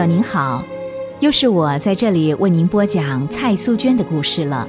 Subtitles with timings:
[0.00, 0.64] 友您好，
[1.20, 4.66] 又是我在这里为您播讲蔡素娟的故事了。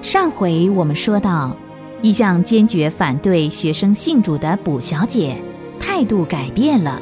[0.00, 1.56] 上回我们说到，
[2.00, 5.40] 一向坚决反对学生信主的卜小姐
[5.78, 7.00] 态度改变了，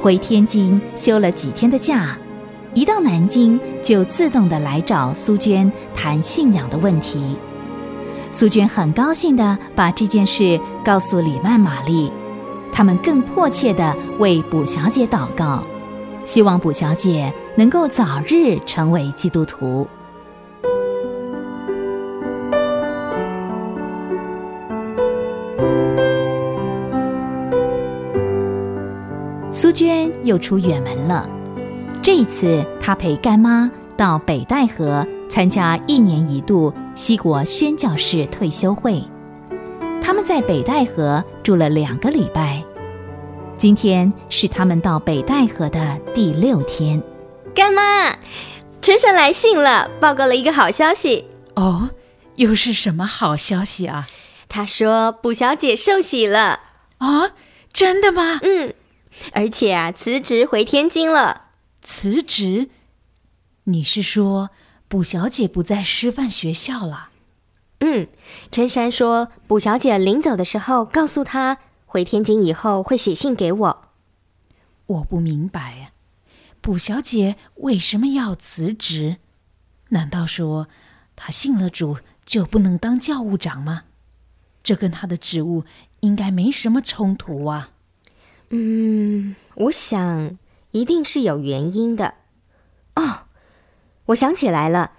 [0.00, 2.16] 回天津休了几天的假，
[2.72, 7.34] 一到南京就自动的来找苏娟谈信仰的问题。
[8.30, 12.12] 苏娟很高兴的把这件事告诉李曼玛丽，
[12.70, 15.60] 他们更迫切的为卜小姐祷告。
[16.24, 19.86] 希望卜小姐能够早日成为基督徒。
[29.50, 31.28] 苏娟又出远门了，
[32.02, 39.02] 这一次她陪干妈到北戴河参加一年一度西国宣教士退休会。
[40.02, 42.62] 他们在北戴河住了两个礼拜。
[43.64, 47.02] 今天是他们到北戴河的第六天。
[47.54, 48.14] 干妈，
[48.82, 51.24] 春山来信了，报告了一个好消息。
[51.54, 51.88] 哦，
[52.36, 54.06] 又是什么好消息啊？
[54.50, 56.60] 他说卜小姐受洗了。
[56.98, 57.30] 啊，
[57.72, 58.38] 真的吗？
[58.42, 58.74] 嗯，
[59.32, 61.44] 而且啊，辞职回天津了。
[61.80, 62.68] 辞职？
[63.64, 64.50] 你是说
[64.88, 67.08] 卜小姐不在师范学校了？
[67.80, 68.08] 嗯，
[68.52, 71.56] 春山说卜小姐临走的时候告诉他。
[71.94, 73.82] 回天津以后会写信给我。
[74.86, 75.92] 我不明白呀，
[76.60, 79.18] 卜小姐为什么要辞职？
[79.90, 80.66] 难道说
[81.14, 83.84] 她信了主就不能当教务长吗？
[84.64, 85.62] 这跟她的职务
[86.00, 87.70] 应该没什么冲突啊。
[88.50, 90.36] 嗯，我想
[90.72, 92.14] 一定是有原因的。
[92.96, 93.26] 哦，
[94.06, 94.94] 我想起来了，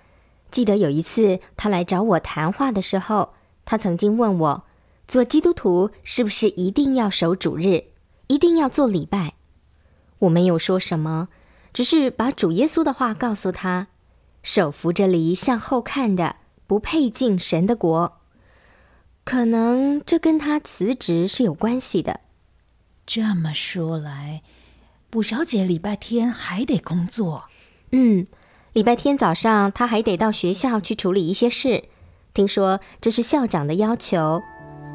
[0.49, 3.33] 记得有一次她来找我谈话的时候，
[3.65, 4.63] 她曾经问我。
[5.07, 7.85] 做基督徒是不是一定要守主日，
[8.27, 9.33] 一定要做礼拜？
[10.19, 11.27] 我没有说什么，
[11.73, 13.87] 只是把主耶稣的话告诉他：
[14.41, 18.19] 手扶着犁向后看的，不配进神的国。
[19.23, 22.21] 可能这跟他辞职是有关系的。
[23.05, 24.41] 这么说来，
[25.09, 27.45] 卜小姐礼拜天还得工作。
[27.91, 28.25] 嗯，
[28.73, 31.85] 礼拜天早上她还得到学校去处理一些事。
[32.33, 34.41] 听说这是校长的要求。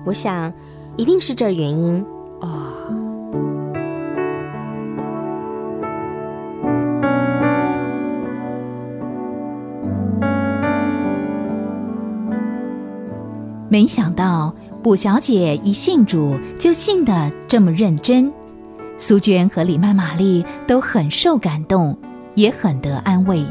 [0.05, 0.53] 我想，
[0.97, 2.05] 一定是这原因
[2.41, 2.77] 哦。
[13.69, 14.53] 没想到
[14.83, 18.33] 卜小姐一信主就信得这么认真，
[18.99, 21.97] 苏娟和李曼玛丽都很受感动，
[22.35, 23.45] 也很得安慰。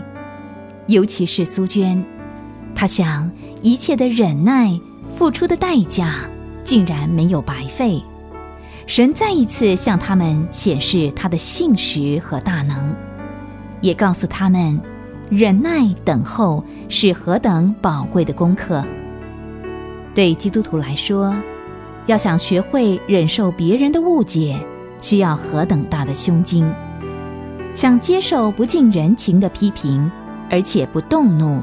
[0.87, 2.03] 尤其是苏娟，
[2.75, 3.31] 她想
[3.61, 4.77] 一切的忍耐
[5.15, 6.15] 付出的代价。
[6.63, 8.01] 竟然没有白费，
[8.85, 12.95] 神再一次向他们显示他的信实和大能，
[13.81, 14.79] 也告诉他们，
[15.29, 18.83] 忍耐等候是何等宝贵的功课。
[20.13, 21.35] 对基督徒来说，
[22.05, 24.59] 要想学会忍受别人的误解，
[24.99, 26.65] 需要何等大的胸襟；
[27.73, 30.11] 想接受不近人情的批评，
[30.49, 31.61] 而且不动怒，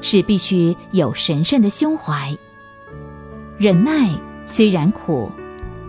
[0.00, 2.36] 是必须有神圣的胸怀，
[3.58, 4.10] 忍耐。
[4.46, 5.32] 虽然苦，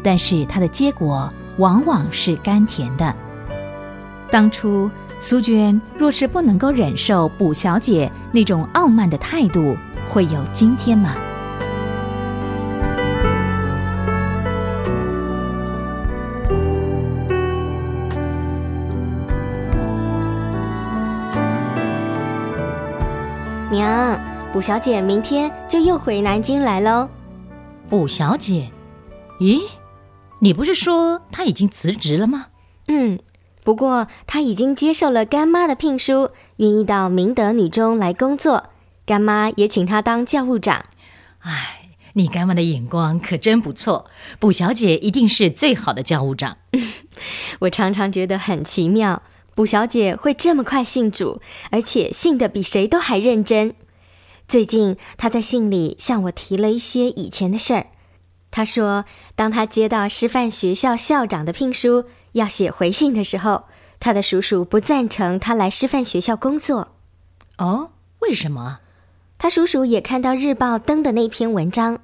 [0.02, 3.14] 但是它的结果往往是甘甜的。
[4.32, 4.90] 当初
[5.20, 9.76] 苏娟若是不能够忍受卜小姐那种傲慢的态度，
[10.08, 11.16] 会有今天吗？
[23.70, 24.18] 娘，
[24.54, 27.10] 卜小姐明天就又回南京来喽。
[27.88, 28.72] 卜小姐，
[29.40, 29.62] 咦，
[30.40, 32.48] 你不是说她已经辞职了吗？
[32.88, 33.20] 嗯，
[33.64, 38.72] 不过她已经接受了干妈的聘书，愿意到明德女中来工作。
[39.06, 40.84] 干妈也请她当教务长。
[41.42, 44.06] 哎，你干妈的眼光可真不错，
[44.40, 46.58] 卜小姐一定是最好的教务长。
[47.62, 49.22] 我常常觉得很奇妙，
[49.54, 51.40] 卜小姐会这么快信主，
[51.70, 53.76] 而且信的比谁都还认真。
[54.48, 57.88] 最近，他在信里向我提了一些以前的事儿。
[58.52, 59.06] 他说，
[59.36, 63.64] 当他接到师范学校校长的聘书，要写回信的时候，
[64.00, 66.90] 他的叔叔不赞成他来师范学校工作。
[67.58, 68.80] 哦，为什么？
[69.38, 72.00] 他叔叔也看到日报登的那篇文章，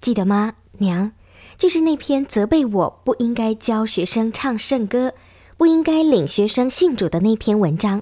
[0.00, 1.12] 记得吗，娘？
[1.58, 5.12] 就是那篇责备我不应该教学生唱圣歌，
[5.58, 8.00] 不应该领学生信主的那篇文章。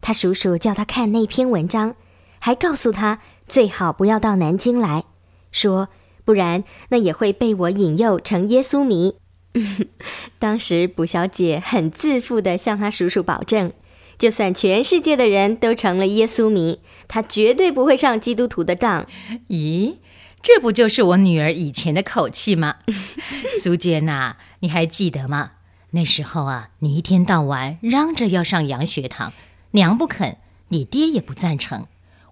[0.00, 1.96] 他叔叔叫他看那篇文章。
[2.38, 5.04] 还告诉他最好不要到南京来，
[5.52, 5.88] 说
[6.24, 9.16] 不然那也会被我引诱成耶稣迷。
[10.38, 13.72] 当时卜小姐很自负的向她叔叔保证，
[14.18, 19.06] 就算全世界的人都成了耶稣迷，她绝对不会上基督徒的当。
[19.48, 19.96] 咦，
[20.42, 22.76] 这不就是我女儿以前的口气吗？
[23.58, 25.52] 苏娟呐，你还记得吗？
[25.92, 29.32] 那时候啊，你一天到晚嚷着要上洋学堂，
[29.70, 30.36] 娘不肯，
[30.68, 31.86] 你爹也不赞成。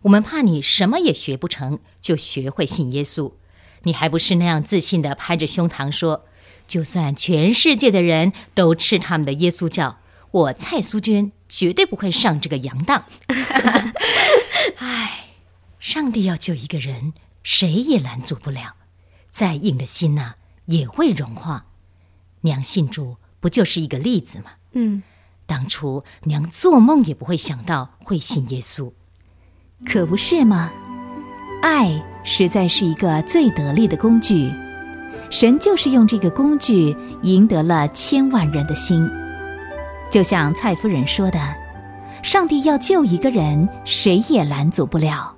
[0.05, 3.33] 我们怕你什么也学不成就学会信耶稣，
[3.85, 6.27] 你还不是那样自信的拍着胸膛说
[6.69, 9.99] ：“就算全世界的人都吃他们的耶稣教，
[10.31, 13.07] 我蔡苏娟绝对不会上这个洋当。”
[14.77, 15.29] 唉，
[15.79, 18.75] 上帝要救一个人，谁也拦阻不了，
[19.31, 20.35] 再硬的心呐
[20.67, 21.65] 也会融化。
[22.43, 24.51] 娘信主不就是一个例子吗？
[24.73, 25.03] 嗯，
[25.47, 28.93] 当初娘做梦也不会想到会信耶稣。
[29.85, 30.71] 可不是吗？
[31.63, 34.53] 爱实在是一个最得力的工具，
[35.31, 39.09] 神就是用这个工具赢得了千万人的心。
[40.11, 41.41] 就像蔡夫人说的
[42.23, 45.35] ：“上帝要救一个人，谁也拦阻不了。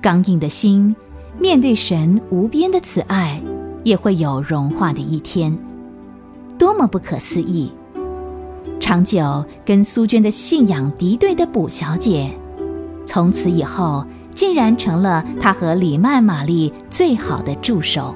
[0.00, 0.94] 刚硬的心，
[1.38, 3.40] 面对神无边的慈爱，
[3.84, 5.56] 也会有融化的一天。
[6.58, 7.72] 多么不可思议！
[8.80, 12.32] 长久跟苏娟的信仰敌对的卜小姐。”
[13.08, 18.14] 从此以后，竟然成了他和李曼玛丽最好的助手。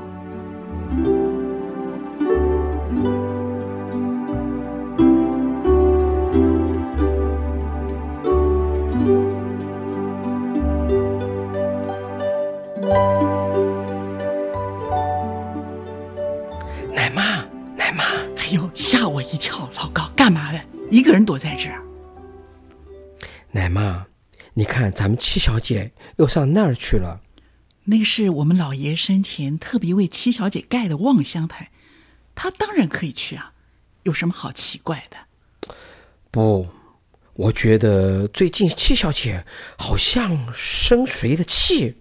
[16.94, 17.38] 奶妈，
[17.74, 18.04] 奶妈，
[18.36, 19.66] 哎呦，吓我一跳！
[19.74, 20.60] 老高，干嘛的？
[20.90, 21.80] 一个人躲在这儿？
[23.52, 24.04] 奶妈。
[24.54, 27.22] 你看，咱们七小姐又上那儿去了。
[27.84, 31.70] 那是我们老爷生前特别为七小姐盖的望乡台，
[32.34, 33.52] 她当然可以去啊，
[34.02, 35.74] 有什么好奇怪的？
[36.30, 36.68] 不，
[37.32, 39.46] 我觉得最近七小姐
[39.78, 41.96] 好像生谁的气，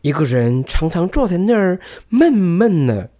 [0.00, 1.78] 一个人常常坐在那儿
[2.08, 3.10] 闷闷的，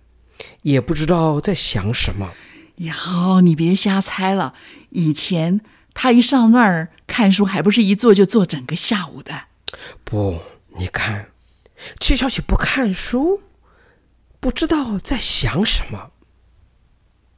[0.62, 2.32] 也不知道在想什么。
[2.76, 4.54] 哟，你别瞎猜了，
[4.88, 5.60] 以前。
[5.98, 9.44] 他一上那儿看书，还不是一坐就坐整个下午的？
[10.04, 10.42] 不，
[10.76, 11.30] 你看，
[11.98, 13.40] 戚小姐不看书，
[14.38, 16.10] 不知道在想什么。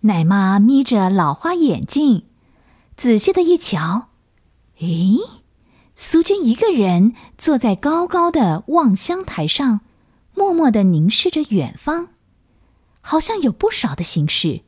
[0.00, 2.26] 奶妈眯着老花眼镜，
[2.96, 4.08] 仔细的一瞧，
[4.80, 5.18] 诶，
[5.94, 9.82] 苏军一个人坐在高高的望乡台上，
[10.34, 12.08] 默默的凝视着远方，
[13.00, 14.62] 好像有不少的心事。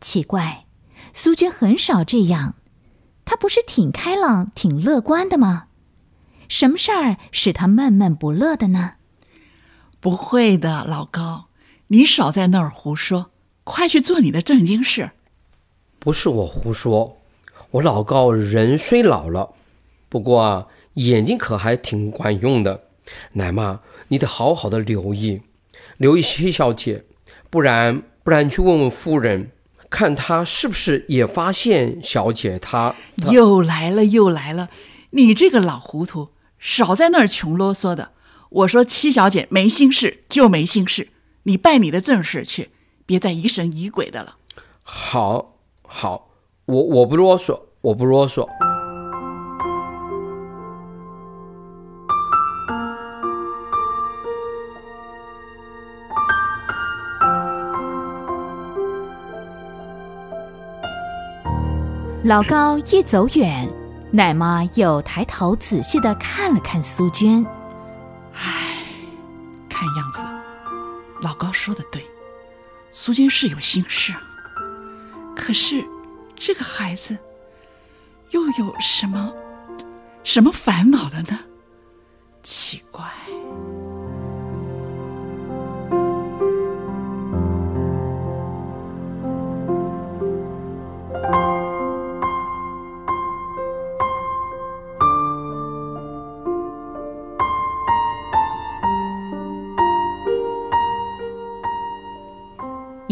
[0.00, 0.64] 奇怪，
[1.12, 2.54] 苏军很少这样。
[3.26, 5.64] 他不是挺开朗、挺乐观的吗？
[6.48, 8.92] 什么事儿使他闷闷不乐的呢？
[9.98, 11.48] 不会的，老高，
[11.88, 13.32] 你少在那儿胡说，
[13.64, 15.10] 快去做你的正经事。
[15.98, 17.18] 不是我胡说，
[17.72, 19.54] 我老高人虽老了，
[20.08, 22.84] 不过啊，眼睛可还挺管用的。
[23.32, 25.42] 奶妈，你得好好的留意，
[25.96, 27.04] 留意七小姐，
[27.50, 29.50] 不然不然你去问问夫人。
[29.96, 32.94] 看他是不是也发现小姐她
[33.32, 34.68] 又来了又来了，
[35.12, 36.28] 你这个老糊涂，
[36.58, 38.12] 少在那儿穷啰嗦的。
[38.50, 41.08] 我说七小姐没心事就没心事，
[41.44, 42.68] 你办你的正事去，
[43.06, 44.36] 别再疑神疑鬼的了。
[44.82, 45.54] 好，
[45.88, 46.28] 好，
[46.66, 48.46] 我我不啰嗦，我不啰嗦。
[62.26, 63.72] 老高一走远，
[64.10, 67.46] 奶妈又抬头仔细的看了看苏娟。
[68.34, 68.82] 唉，
[69.68, 70.20] 看样子
[71.20, 72.04] 老高说的对，
[72.90, 74.20] 苏娟是有心事啊。
[75.36, 75.86] 可是
[76.34, 77.16] 这个孩子
[78.30, 79.32] 又有什么
[80.24, 81.38] 什么烦恼了呢？
[82.42, 83.04] 奇怪。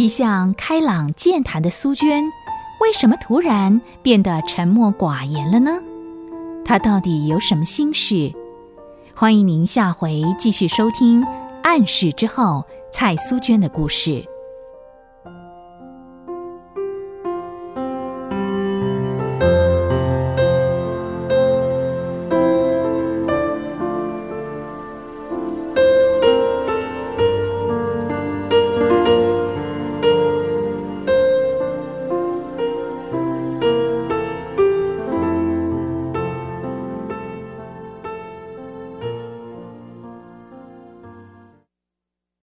[0.04, 2.22] 一向开朗健谈的苏娟，
[2.78, 5.80] 为什么突然变得沉默寡言了呢？
[6.62, 8.30] 她到底有什么心事？
[9.16, 11.22] 欢迎您下回继续收听
[11.62, 14.22] 《暗示之后》蔡苏娟的故事。